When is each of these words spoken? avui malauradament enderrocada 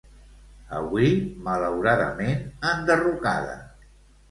avui 0.77 1.11
malauradament 1.49 2.41
enderrocada 2.73 3.57